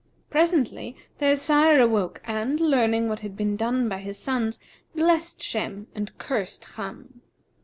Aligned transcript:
Presently, 0.31 0.95
their 1.19 1.35
sire 1.35 1.79
awoke 1.79 2.21
and 2.23 2.59
learning, 2.59 3.07
what 3.07 3.19
had 3.19 3.37
been 3.37 3.55
done 3.55 3.87
by 3.87 3.99
his 3.99 4.17
sons, 4.17 4.57
blessed 4.95 5.43
Shem 5.43 5.85
and 5.93 6.17
cursed 6.17 6.65
Cham. 6.75 7.21